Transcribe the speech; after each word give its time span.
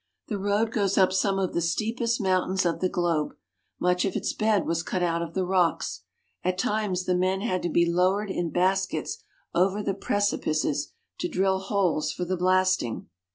The 0.29 0.39
road 0.39 0.71
goes 0.71 0.97
up 0.97 1.13
some 1.13 1.37
of 1.37 1.53
the 1.53 1.61
steepest 1.61 2.19
mountains 2.19 2.65
of 2.65 2.79
the 2.79 2.89
globe. 2.89 3.35
Much 3.79 4.03
of 4.03 4.15
its 4.15 4.33
bed 4.33 4.65
was 4.65 4.81
cut 4.81 5.03
out 5.03 5.21
of 5.21 5.35
the 5.35 5.45
rocks. 5.45 6.01
At 6.43 6.57
times 6.57 7.03
the 7.05 7.13
men 7.13 7.41
had 7.41 7.61
to 7.61 7.69
be 7.69 7.85
lowered 7.87 8.31
in 8.31 8.49
baskets 8.49 9.23
over 9.53 9.83
the 9.83 9.93
precipices 9.93 10.91
to 11.19 11.29
drill 11.29 11.59
holes 11.59 12.11
for 12.11 12.25
the 12.25 12.29
•* 12.29 12.29
We 12.29 12.33
shoot 12.33 12.37
through 12.37 12.37
tunnels." 12.37 12.39
blasting. 12.39 13.09